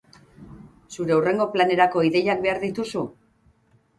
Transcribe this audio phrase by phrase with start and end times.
[0.95, 3.03] Zure hurrengo planerako ideiak behar dituzu?